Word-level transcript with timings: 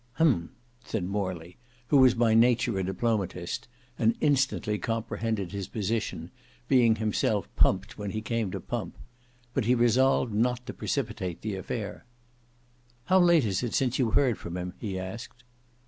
"Hem!" 0.13 0.49
said 0.83 1.03
Morley, 1.05 1.57
who 1.89 1.97
was 1.97 2.15
by 2.15 2.33
nature 2.33 2.79
a 2.79 2.83
diplomatist, 2.83 3.67
and 3.99 4.15
instantly 4.19 4.79
comprehended 4.79 5.51
his 5.51 5.67
position, 5.67 6.31
being 6.67 6.95
himself 6.95 7.47
pumped 7.55 7.99
when 7.99 8.09
he 8.09 8.19
came 8.19 8.49
to 8.49 8.59
pump; 8.59 8.97
but 9.53 9.65
he 9.65 9.75
resolved 9.75 10.33
not 10.33 10.65
to 10.65 10.73
precipitate 10.73 11.43
the 11.43 11.53
affair. 11.53 12.03
"How 13.05 13.19
late 13.19 13.45
is 13.45 13.61
it 13.61 13.75
since 13.75 13.99
you 13.99 14.09
heard 14.09 14.39
from 14.39 14.57
him?" 14.57 14.73
he 14.79 14.97
asked. 14.97 15.43